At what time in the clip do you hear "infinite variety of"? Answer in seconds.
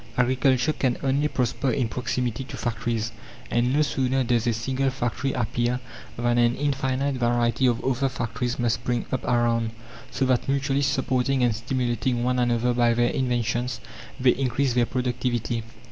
6.55-7.85